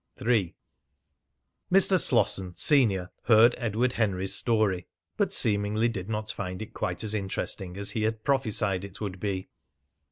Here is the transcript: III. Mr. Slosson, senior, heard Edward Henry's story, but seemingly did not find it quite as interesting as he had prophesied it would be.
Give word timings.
III. 0.19 0.55
Mr. 1.71 1.99
Slosson, 1.99 2.55
senior, 2.55 3.11
heard 3.25 3.53
Edward 3.59 3.93
Henry's 3.93 4.33
story, 4.33 4.87
but 5.15 5.31
seemingly 5.31 5.87
did 5.87 6.09
not 6.09 6.31
find 6.31 6.59
it 6.63 6.73
quite 6.73 7.03
as 7.03 7.13
interesting 7.13 7.77
as 7.77 7.91
he 7.91 8.01
had 8.01 8.23
prophesied 8.23 8.83
it 8.83 8.99
would 8.99 9.19
be. 9.19 9.49